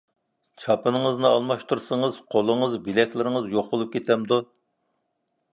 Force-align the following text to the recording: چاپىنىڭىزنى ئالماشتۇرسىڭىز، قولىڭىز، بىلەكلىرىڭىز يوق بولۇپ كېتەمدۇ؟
چاپىنىڭىزنى 0.61 1.27
ئالماشتۇرسىڭىز، 1.31 2.17
قولىڭىز، 2.37 2.79
بىلەكلىرىڭىز 2.89 3.53
يوق 3.57 3.71
بولۇپ 3.75 3.95
كېتەمدۇ؟ 3.97 4.45